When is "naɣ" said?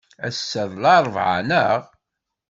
1.49-1.79